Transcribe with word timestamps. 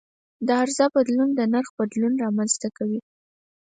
د 0.47 0.49
عرضه 0.61 0.85
بدلون 0.95 1.29
د 1.35 1.41
نرخ 1.53 1.69
بدلون 1.79 2.13
رامنځته 2.23 2.67
کوي. 2.77 2.99